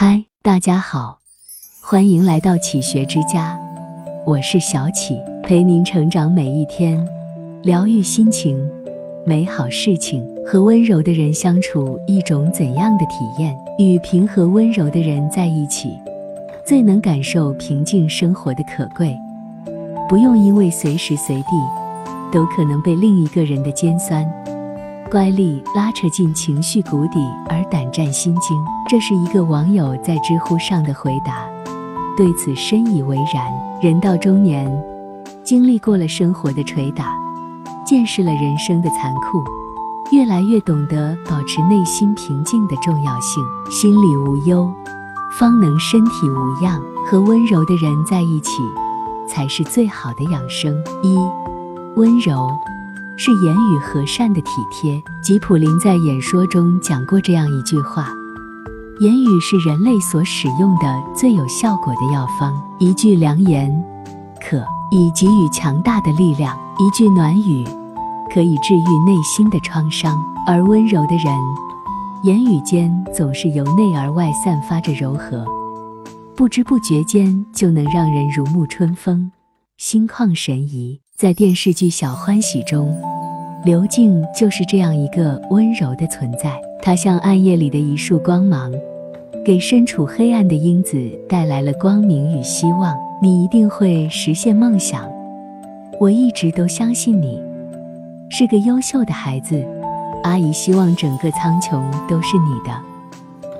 [0.00, 1.18] 嗨，大家好，
[1.82, 3.58] 欢迎来到启学之家，
[4.24, 7.04] 我是小启，陪您成长每一天，
[7.64, 8.56] 疗愈心情，
[9.26, 10.24] 美好事情。
[10.46, 13.52] 和温柔的人相处，一种怎样的体验？
[13.76, 15.98] 与平和温柔的人在一起，
[16.64, 19.18] 最能感受平静生活的可贵。
[20.08, 21.50] 不用因为随时随地
[22.30, 24.24] 都可能被另一个人的尖酸。
[25.10, 27.18] 乖戾拉扯进情绪谷底
[27.48, 31.46] 而胆战心惊，这是一个网友在知乎上的回答。
[32.14, 33.50] 对此深以为然。
[33.80, 34.70] 人到中年，
[35.42, 37.16] 经历过了生活的捶打，
[37.86, 39.42] 见识了人生的残酷，
[40.10, 43.42] 越来越懂得保持内心平静的重要性。
[43.70, 44.68] 心里无忧，
[45.38, 46.78] 方能身体无恙。
[47.06, 48.60] 和温柔的人在一起，
[49.26, 50.74] 才是最好的养生。
[51.02, 51.16] 一，
[51.96, 52.50] 温柔。
[53.18, 55.02] 是言语和善的体贴。
[55.20, 58.08] 吉普林在演说中讲过这样一句话
[59.00, 62.54] ：“言语是人类所使用的最有效果的药方。
[62.78, 63.70] 一句良言，
[64.40, 67.66] 可以给予强大的力量；一句暖语，
[68.32, 70.16] 可以治愈内心的创伤。
[70.46, 71.34] 而温柔的人，
[72.22, 75.44] 言语间总是由内而外散发着柔和，
[76.36, 79.32] 不知不觉间就能让人如沐春风，
[79.76, 82.96] 心旷神怡。”在电视剧《小欢喜》中，
[83.64, 86.56] 刘静就是这样一个温柔的存在。
[86.80, 88.72] 她像暗夜里的一束光芒，
[89.44, 90.96] 给身处黑暗的英子
[91.28, 92.96] 带来了光明与希望。
[93.20, 95.10] 你一定会实现梦想，
[95.98, 97.42] 我一直都相信你
[98.30, 99.60] 是个优秀的孩子。
[100.22, 102.70] 阿姨希望整个苍穹都是你的，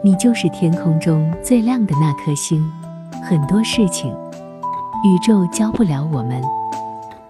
[0.00, 2.65] 你就是天空中最亮的那颗星。
[3.28, 4.12] 很多事情，
[5.05, 6.41] 宇宙教不了我们。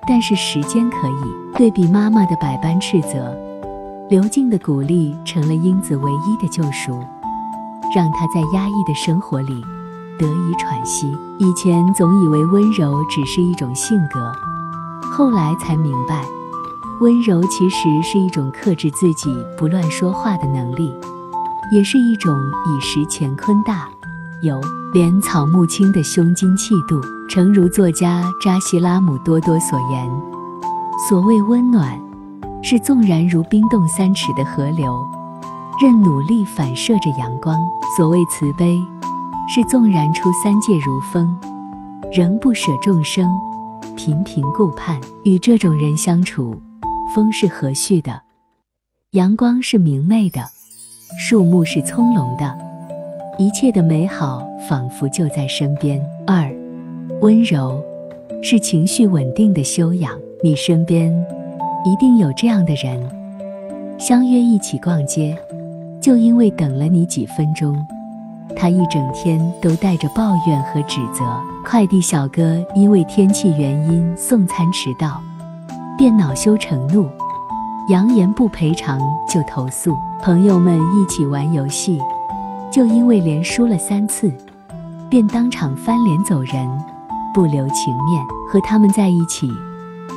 [0.09, 3.37] 但是时间可以对比妈妈的百般斥责，
[4.09, 6.99] 刘静的鼓励成了英子唯一的救赎，
[7.95, 9.63] 让她在压抑的生活里
[10.19, 11.15] 得以喘息。
[11.39, 14.33] 以前总以为温柔只是一种性格，
[15.13, 16.25] 后来才明白，
[17.03, 20.91] 温柔其实是一种克制自己不乱说话的能力，
[21.71, 22.35] 也是一种
[22.67, 23.87] 以识乾坤大。
[24.41, 24.61] 有
[24.93, 30.09] 连草木青的胸襟气度，诚如作家扎西拉姆多多所言
[31.09, 32.01] ：“所谓温暖，
[32.63, 35.05] 是纵然如冰冻三尺的河流，
[35.83, 37.57] 任努力反射着阳光；
[37.97, 38.81] 所谓慈悲，
[39.53, 41.37] 是纵然出三界如风，
[42.13, 43.29] 仍不舍众生，
[43.97, 45.01] 频频顾盼。
[45.25, 46.63] 与这种人相处，
[47.13, 48.23] 风是和煦的，
[49.11, 50.45] 阳光是明媚的，
[51.19, 52.57] 树木是葱茏的。”
[53.41, 56.05] 一切的美好仿佛就在身边。
[56.27, 56.53] 二，
[57.21, 57.81] 温柔
[58.43, 60.11] 是情绪稳定的修养。
[60.43, 61.09] 你身边
[61.85, 63.01] 一定有这样的人，
[63.97, 65.39] 相约一起逛街，
[66.01, 67.77] 就因为等了你几分钟，
[68.57, 71.25] 他一整天都带着抱怨和指责。
[71.65, 75.21] 快递小哥因为天气原因送餐迟到，
[75.97, 77.07] 便恼羞成怒，
[77.89, 78.99] 扬言不赔偿
[79.33, 79.95] 就投诉。
[80.21, 82.01] 朋友们一起玩游戏。
[82.73, 84.33] 就因为连输了三次，
[85.09, 86.69] 便当场翻脸走人，
[87.33, 88.23] 不留情面。
[88.51, 89.47] 和他们在一起，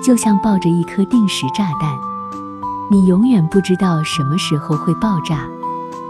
[0.02, 1.92] 就像抱着一颗定时炸弹，
[2.90, 5.46] 你永远不知道什么时候会爆炸，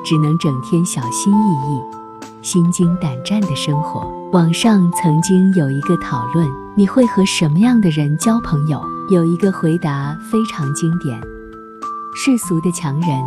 [0.05, 1.81] 只能整天小心翼翼、
[2.43, 4.07] 心惊胆战的生活。
[4.31, 8.79] 网上曾经有一个讨论：你会和什么样的人交朋友？
[9.09, 11.19] 有一个回答非常经典：
[12.15, 13.19] 世俗的强人，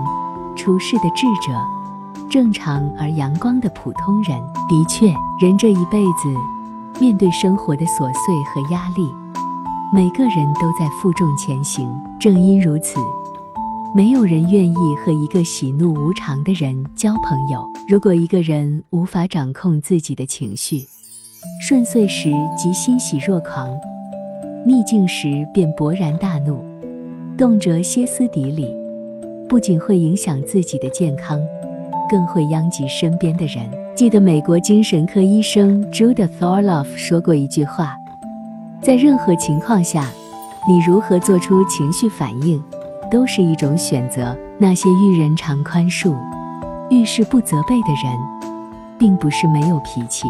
[0.56, 1.53] 处世的智者。
[2.34, 4.37] 正常而阳光的普通人，
[4.69, 5.06] 的确，
[5.41, 6.28] 人这一辈子
[7.00, 9.09] 面对生活的琐碎和压力，
[9.93, 11.89] 每个人都在负重前行。
[12.19, 12.99] 正因如此，
[13.95, 17.65] 没有人愿意和一个喜怒无常的人交朋友。
[17.87, 20.89] 如果一个人无法掌控自己的情绪，
[21.65, 23.69] 顺遂时即欣喜若狂，
[24.66, 26.65] 逆境时便勃然大怒，
[27.39, 28.66] 动辄歇斯底里，
[29.49, 31.39] 不仅会影响自己的健康。
[32.09, 33.65] 更会殃及身边的人。
[33.94, 37.97] 记得美国精神科医生 Judith Orloff 说过一句话
[38.83, 40.06] ：“在任何情况下，
[40.68, 42.62] 你如何做出情绪反应，
[43.10, 44.36] 都是一种选择。
[44.59, 46.15] 那些遇人常宽恕、
[46.89, 48.16] 遇事不责备的人，
[48.98, 50.28] 并不是没有脾气，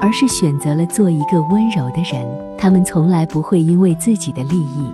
[0.00, 2.26] 而是选择了做一个温柔的人。
[2.56, 4.92] 他们从来不会因为自己的利益，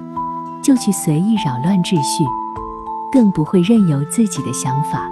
[0.62, 2.24] 就去随意扰乱秩序，
[3.12, 5.10] 更不会任由自己的想法。”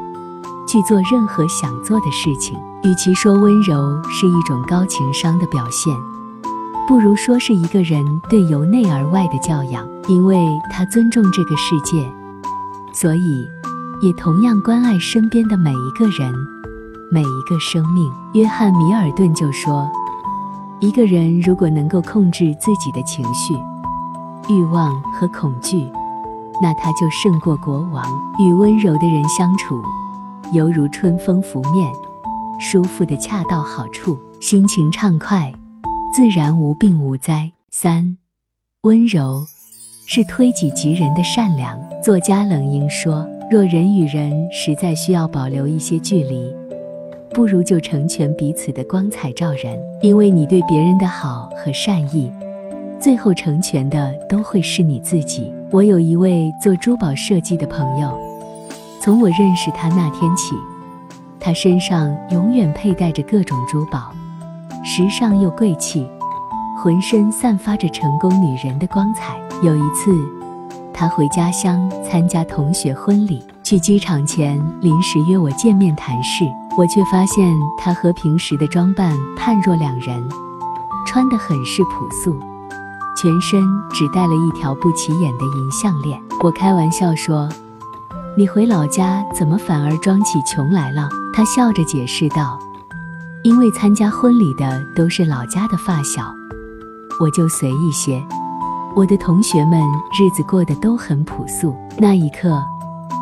[0.67, 5.95] 去做任何想做的事情，与其说温柔是一种高情商的表现，
[6.87, 9.87] 不如说是一个人对由内而外的教养。
[10.09, 12.09] 因为他尊重这个世界，
[12.93, 13.49] 所以
[14.01, 16.33] 也同样关爱身边的每一个人。
[17.11, 18.09] 每一个生命。
[18.35, 19.91] 约翰·米尔顿就说
[20.79, 23.55] ：“一个人如果能够控制自己的情绪、
[24.49, 25.91] 欲望和恐惧，
[26.63, 28.05] 那他就胜过国王。
[28.39, 29.83] 与温柔的人相处，
[30.53, 31.91] 犹如春风拂面，
[32.61, 35.53] 舒服的恰到好处，心情畅快，
[36.15, 38.17] 自然无病无灾。”三，
[38.83, 39.45] 温柔
[40.07, 41.79] 是推己及人的善良。
[42.03, 46.55] 作家冷英说：“若人与人实在需要保留一些距离，
[47.35, 49.79] 不如就成全彼此的光彩照人。
[50.01, 52.31] 因为你对别人的好和善意，
[53.01, 58.17] 最后成全的都会是你自己。”我有一位做珠宝设计的朋友，
[59.07, 60.57] 从我认识他那天起，
[61.39, 64.13] 他身上永远佩戴着各种珠宝，
[64.85, 66.05] 时尚又贵气。
[66.83, 69.37] 浑身散发着成功女人的光彩。
[69.63, 70.13] 有一次，
[70.93, 76.45] 他回家乡参加同学婚礼，去机场前临时约我见面谈事，
[76.77, 80.29] 我却发现他和平时的装扮判若两人，
[81.07, 82.37] 穿得很是朴素，
[83.17, 83.63] 全身
[83.93, 86.21] 只戴了一条不起眼的银项链。
[86.43, 87.49] 我开玩笑说
[88.39, 92.59] ：“你回老家怎么反而装起穷来了？”他笑着解释道
[93.43, 96.35] ：“因为参加婚礼的都是老家的发小。”
[97.19, 98.23] 我就随意些，
[98.95, 99.81] 我的同学们
[100.19, 101.75] 日子过得都很朴素。
[101.97, 102.63] 那一刻，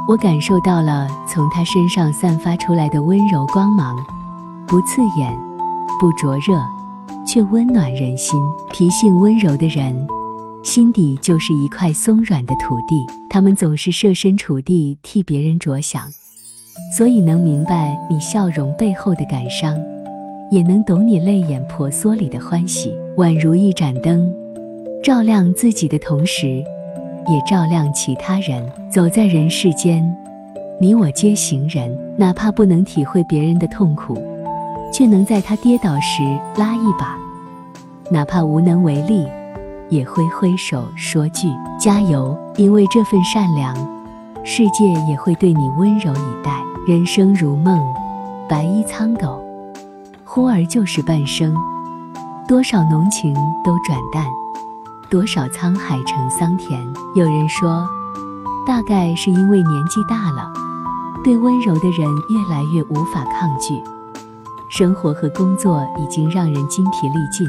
[0.09, 3.97] 我感受到了从他身上散发出来的温柔光芒，
[4.67, 5.33] 不刺眼，
[6.01, 6.61] 不灼热，
[7.25, 8.43] 却温暖人心。
[8.73, 9.95] 脾性温柔的人，
[10.65, 13.07] 心底就是一块松软的土地。
[13.29, 16.11] 他们总是设身处地替别人着想，
[16.97, 19.79] 所以能明白你笑容背后的感伤。
[20.51, 24.33] 也能懂你泪眼婆娑里的欢喜，宛如一盏灯，
[25.03, 26.65] 照亮自己的同时，
[27.29, 28.65] 也照亮其他人。
[28.91, 30.03] 走在人世间，
[30.81, 34.17] 你我皆行人，哪怕不能体会别人的痛苦，
[34.93, 36.23] 却能在他跌倒时
[36.57, 37.19] 拉一把；
[38.11, 39.27] 哪怕无能为力，
[39.91, 41.49] 也挥挥手说句
[41.79, 42.37] 加油。
[42.57, 43.75] 因为这份善良，
[44.45, 46.63] 世界也会对你温柔以待。
[46.87, 47.83] 人生如梦，
[48.49, 49.43] 白衣苍狗。
[50.25, 51.55] 忽而就是半生，
[52.47, 53.35] 多少浓情
[53.65, 54.25] 都转淡，
[55.11, 56.81] 多少沧海成桑田。
[57.15, 57.89] 有人说，
[58.67, 60.53] 大概是因为年纪大了，
[61.23, 63.83] 对温柔的人越来越无法抗拒。
[64.69, 67.49] 生活和工作已经让人筋疲力尽，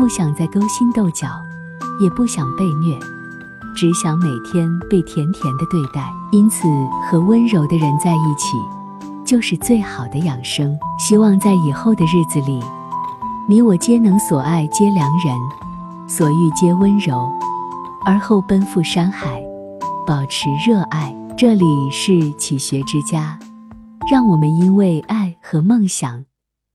[0.00, 1.28] 不想再勾心斗角，
[2.00, 2.98] 也不想被虐，
[3.76, 6.10] 只想每天被甜甜的对待。
[6.32, 6.66] 因此，
[7.04, 8.56] 和温柔的人在一起。
[9.26, 10.74] 就是最好的养生。
[10.98, 12.60] 希望在以后的日子里，
[13.46, 15.36] 你我皆能所爱皆良人，
[16.08, 17.30] 所遇皆温柔，
[18.06, 19.44] 而后奔赴山海，
[20.06, 21.14] 保持热爱。
[21.36, 23.38] 这里是启学之家，
[24.10, 26.24] 让我们因为爱和梦想